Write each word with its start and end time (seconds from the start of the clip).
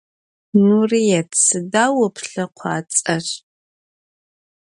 Nurıêt, 0.65 1.31
sıda 1.43 1.85
vo 1.93 2.07
plhekhuats'er? 2.15 3.25